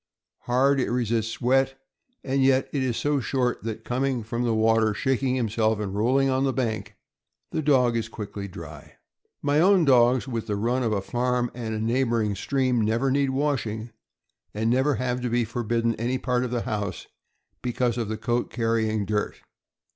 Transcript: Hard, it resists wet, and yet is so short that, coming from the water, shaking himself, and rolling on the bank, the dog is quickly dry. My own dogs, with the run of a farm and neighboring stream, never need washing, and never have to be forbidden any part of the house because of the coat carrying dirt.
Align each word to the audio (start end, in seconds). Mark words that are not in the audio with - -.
Hard, 0.45 0.79
it 0.79 0.89
resists 0.89 1.39
wet, 1.41 1.79
and 2.23 2.43
yet 2.43 2.67
is 2.73 2.97
so 2.97 3.19
short 3.19 3.61
that, 3.61 3.85
coming 3.85 4.23
from 4.23 4.41
the 4.41 4.55
water, 4.55 4.95
shaking 4.95 5.35
himself, 5.35 5.79
and 5.79 5.93
rolling 5.93 6.27
on 6.27 6.43
the 6.43 6.51
bank, 6.51 6.95
the 7.51 7.61
dog 7.61 7.95
is 7.95 8.09
quickly 8.09 8.47
dry. 8.47 8.93
My 9.43 9.59
own 9.59 9.85
dogs, 9.85 10.27
with 10.27 10.47
the 10.47 10.55
run 10.55 10.81
of 10.81 10.91
a 10.91 11.03
farm 11.03 11.51
and 11.53 11.85
neighboring 11.85 12.33
stream, 12.33 12.81
never 12.81 13.11
need 13.11 13.29
washing, 13.29 13.91
and 14.55 14.71
never 14.71 14.95
have 14.95 15.21
to 15.21 15.29
be 15.29 15.45
forbidden 15.45 15.93
any 15.97 16.17
part 16.17 16.43
of 16.43 16.49
the 16.49 16.61
house 16.63 17.05
because 17.61 17.95
of 17.95 18.07
the 18.09 18.17
coat 18.17 18.49
carrying 18.49 19.05
dirt. 19.05 19.35